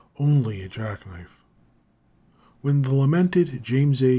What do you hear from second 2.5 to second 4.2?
When the lamented James A.